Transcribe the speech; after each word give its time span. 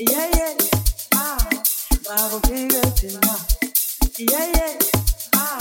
Yeah, 0.00 0.30
yeah, 0.32 0.54
ah, 1.14 1.38
Marvel 2.06 2.38
Figure 2.46 2.90
Tina. 2.94 3.34
Yeah, 4.16 4.46
yeah, 4.54 4.78
ah, 5.34 5.58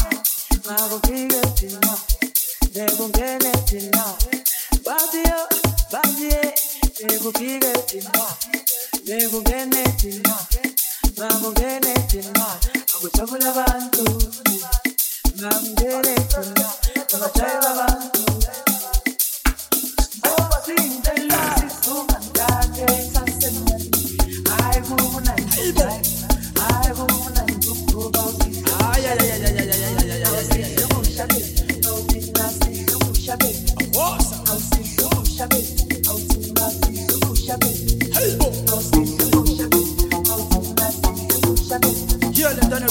Marvel 0.63 0.99
Figure 1.09 1.41
Tina. 1.57 1.97
Devo 2.69 3.07
bene 3.09 3.49
Tina. 3.65 4.15
Bazio, 4.83 5.47
bazie, 5.89 6.53
devo 6.99 7.31
figure 7.31 7.83
Tina. 7.85 8.37
Devo 9.03 9.41
bene 9.41 9.95
Tina. 9.95 10.47
Marvel 11.17 11.53
bene 11.53 12.05
Tina. 12.05 12.59
Akutabula 12.93 13.51
bantu. 13.51 13.96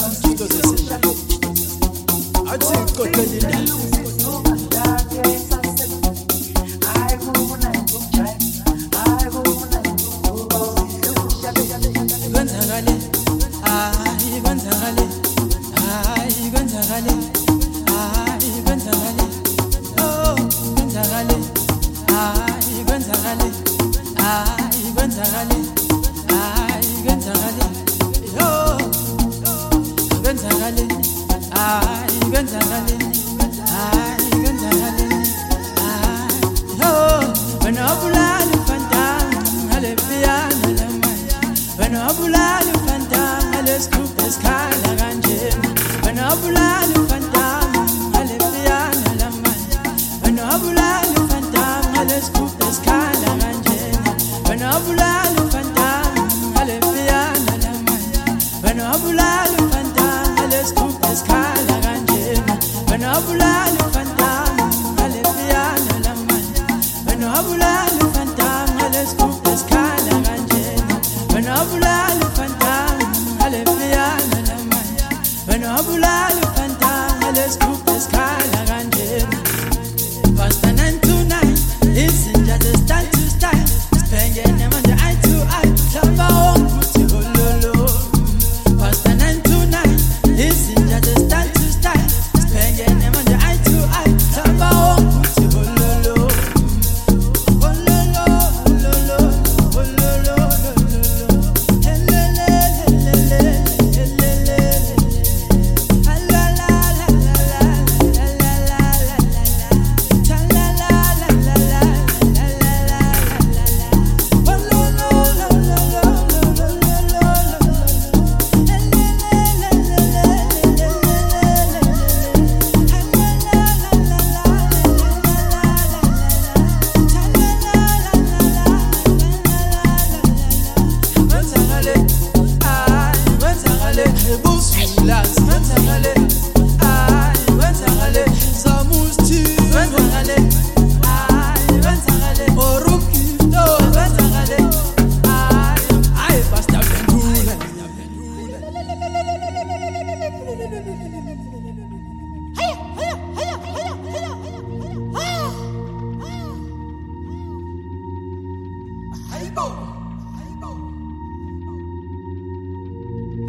emjikizosela 0.05 0.97
athixo 2.51 3.03
xelindawo 3.13 3.75
When 54.57 54.65
I 54.65 54.81
pull 54.81 54.99
out, 54.99 55.17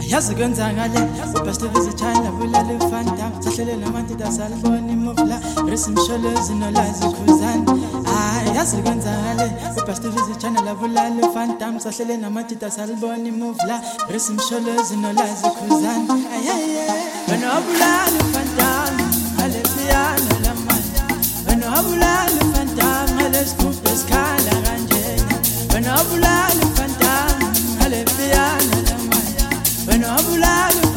yazi 0.09 0.35
kwenzakale 0.35 1.01
ubheste 1.41 1.67
vizitshayela 1.69 2.31
bulala 2.31 2.73
ifanta 2.73 3.27
sahlele 3.43 3.77
namantida 3.77 4.33
salibona 4.33 4.93
imuvla 4.93 5.37
risimsholo 5.71 6.31
zinolazi 6.47 7.05
khuzani 7.17 7.67
hayi 8.11 8.57
yazi 8.57 8.77
kwenzakale 8.77 9.47
ubheste 9.83 10.09
vizitshayela 10.09 10.75
bulala 10.75 11.21
ifanta 11.29 11.81
sahlele 11.81 12.17
namantida 12.17 12.71
salibona 12.71 13.29
imuvla 13.29 13.81
risimsholo 14.11 14.83
zinolazi 14.89 15.49
khuzani 15.57 16.09
wena 17.29 17.47
wabulala 17.55 18.17
ifanta 18.23 18.71
ngale 19.35 19.61
piano 19.73 20.33
lamanje 20.45 21.03
wena 21.49 21.67
wabulala 21.71 22.39
ifanta 22.43 22.89
ngale 23.15 23.47
sigubhu 23.47 23.89
esikhala 23.93 24.55
kanjena 24.65 25.35
wena 25.75 25.95
wabulala 25.95 26.63
Ano 29.99 30.37
largar. 30.37 30.88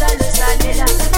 la 0.00 0.06
luz, 0.14 0.32
dale 0.38 0.74
la. 0.74 1.17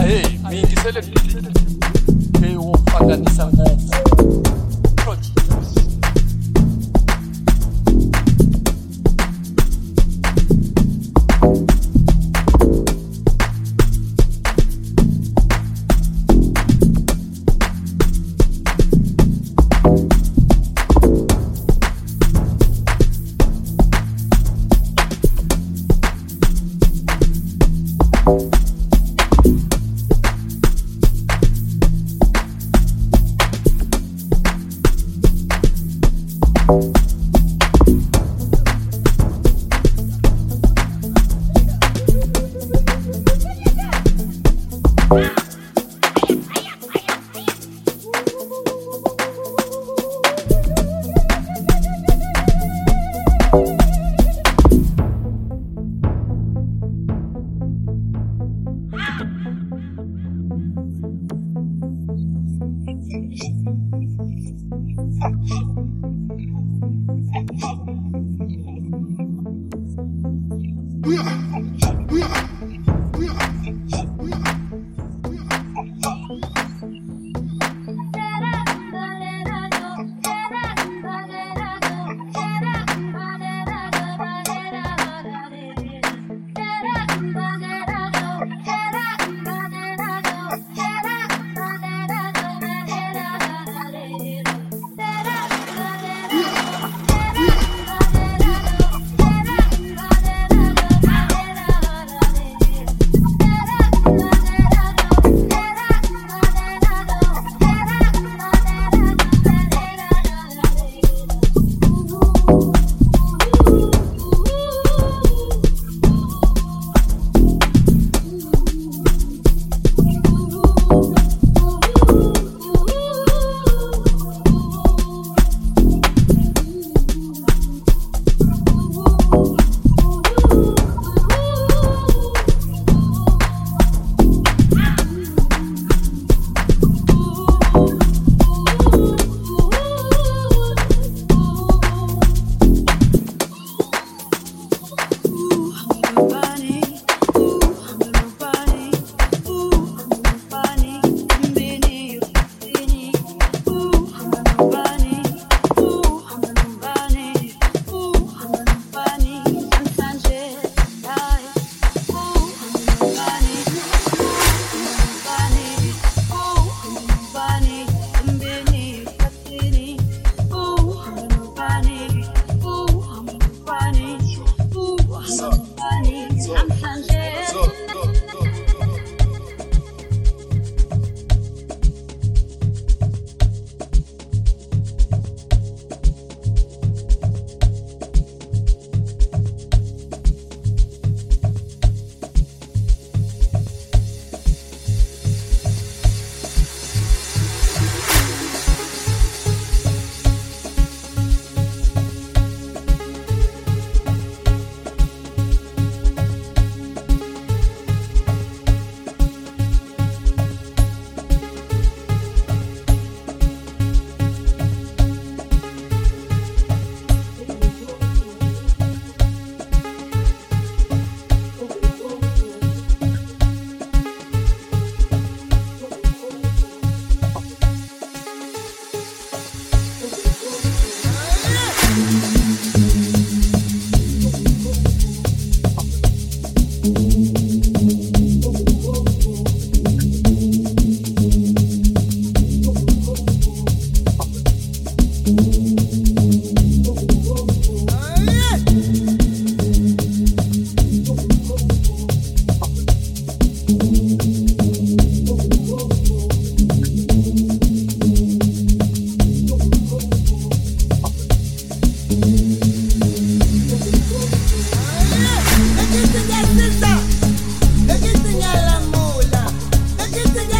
ahe 0.00 0.20
mingi 0.50 0.76
sele 0.82 1.00
hey 2.40 2.56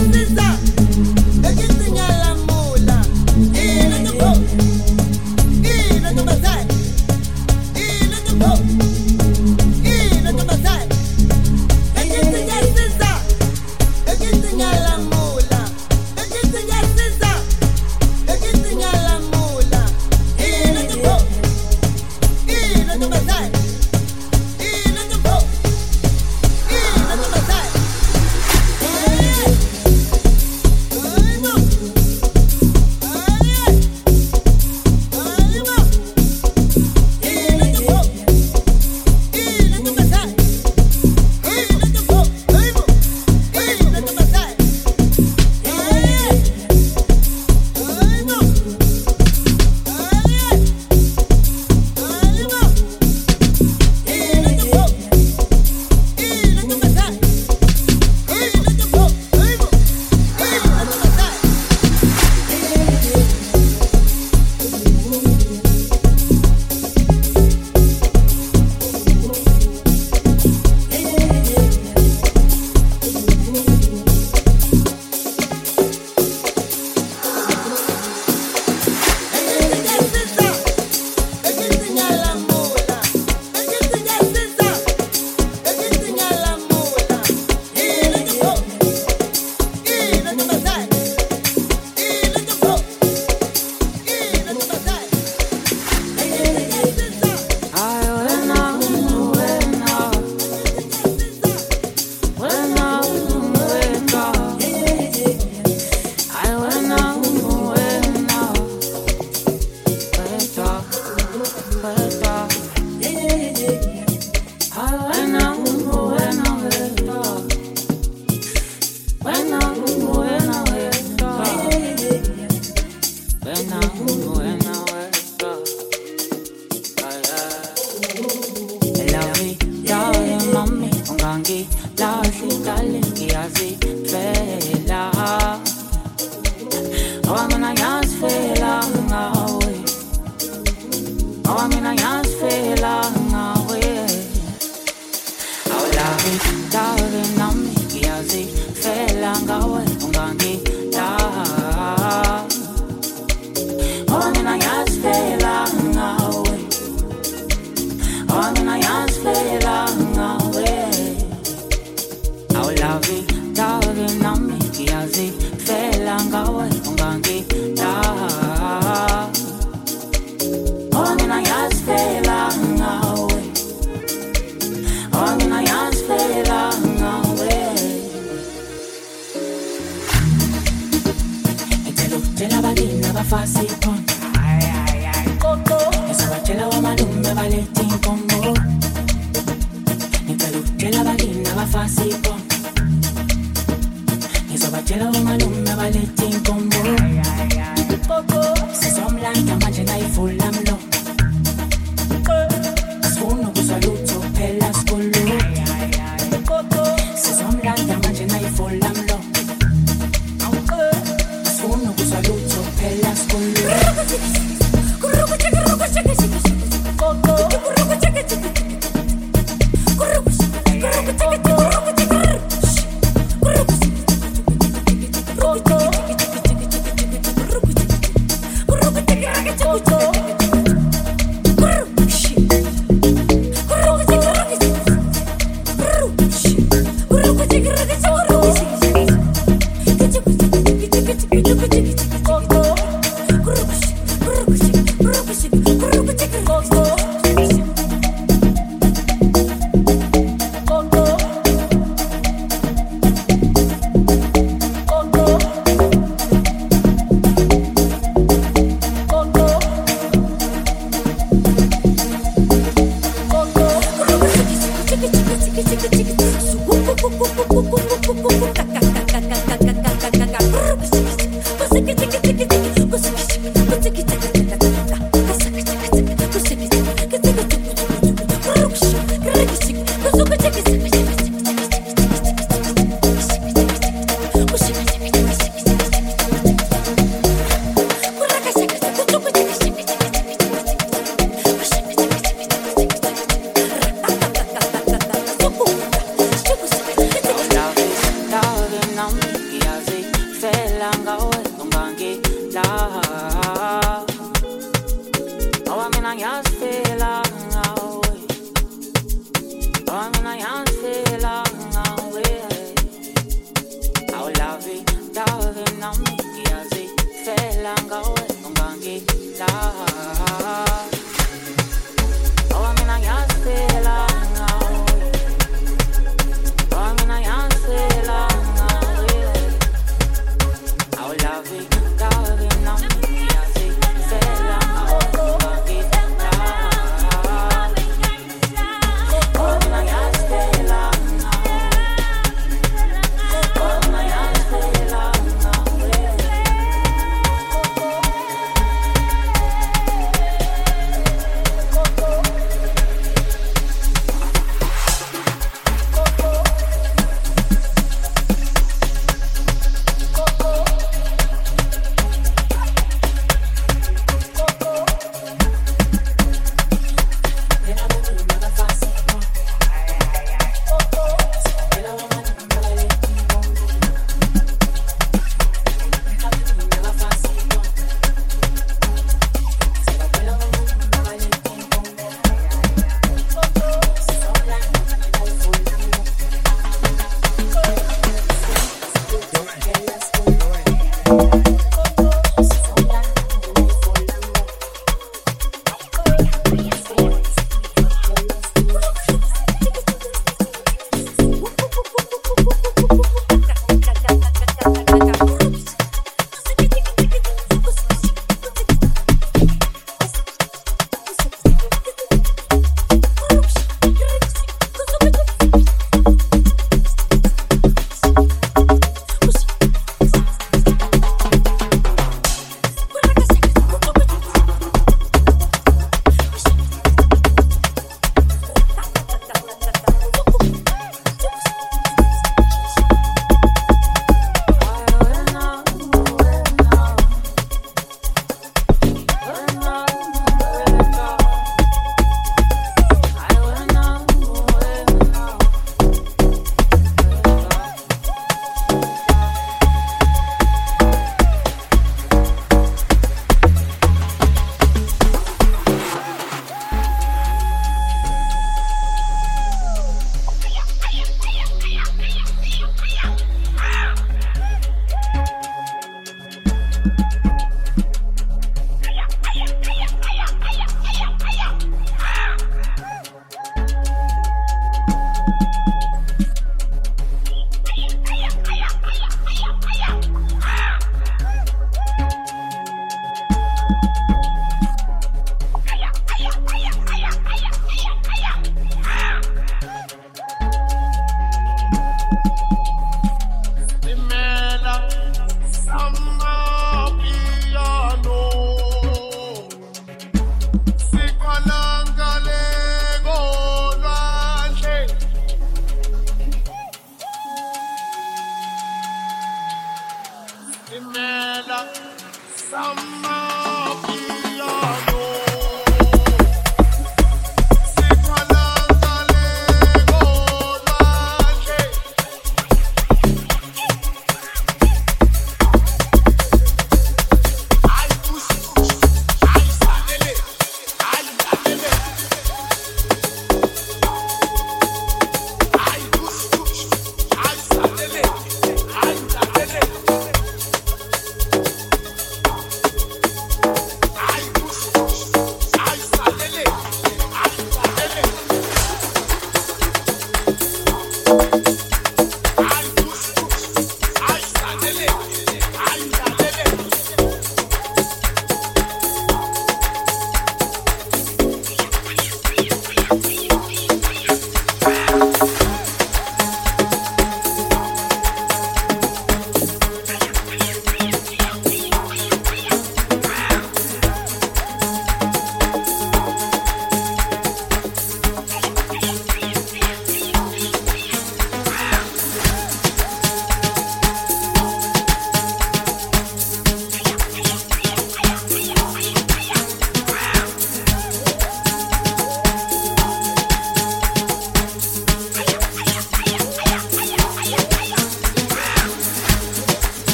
sister. 0.00 0.73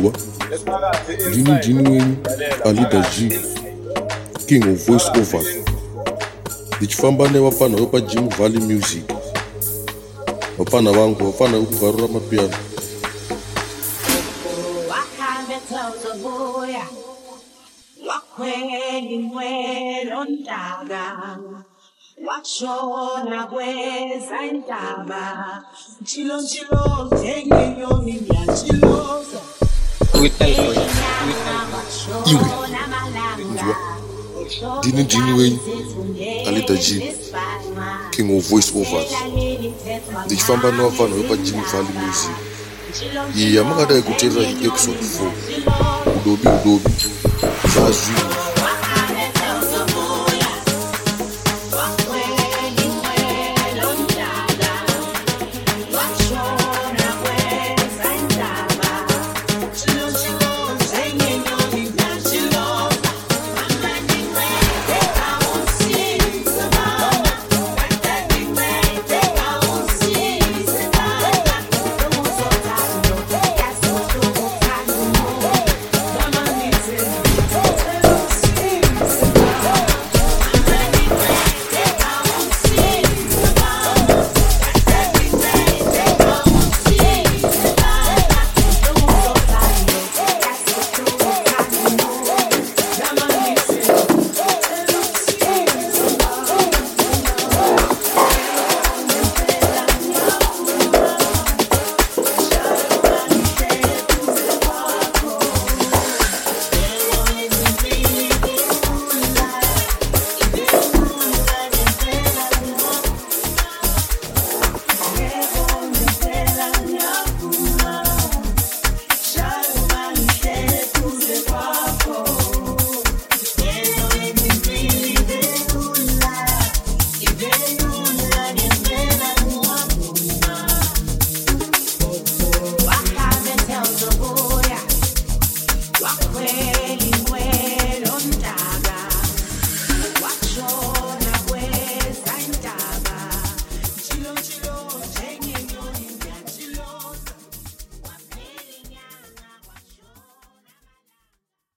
Juá, 0.00 0.12
Dini 1.32 1.54
Dini 1.60 2.16
Ali 2.64 2.84
da 2.88 3.00
G, 3.12 3.28
King 4.48 4.64
of 4.72 4.80
Voice 4.86 5.08
Over. 5.10 5.44
Ndichifamba 6.76 7.28
nevapfana 7.28 7.76
ve 7.76 7.86
pa 7.86 8.00
Jim 8.00 8.28
Valley 8.28 8.60
Music, 8.60 9.04
vapfana 10.58 10.92
vangu 10.92 11.24
vapfana 11.24 11.58
vekugarura 11.58 12.08
mapiano. 12.08 12.54
Wakwengi 18.08 19.30
watshona 22.26 23.38
kwezandaba 23.52 25.24
ntshilontshilonthengenyoni 26.00 28.14
nyantsilo 28.26 28.89
iwe 30.26 30.30
nzwa 33.52 33.76
dini 34.82 35.04
dini 35.04 35.32
wey 35.32 35.56
alidaji 36.48 37.02
king 38.10 38.38
of 38.38 38.48
voice 38.48 38.72
overs. 38.78 39.12
Ndichifamba 40.26 40.72
nevafanhu 40.72 41.16
vepajim 41.16 41.62
valley 41.72 42.06
music. 42.06 42.30
Iyi 43.36 43.56
yamakadai 43.56 44.02
kuteerera 44.02 44.50
episode 44.50 44.98
4 44.98 46.16
udobi 46.16 46.48
udobi. 46.48 46.90
Zvazvinhu 47.72 48.49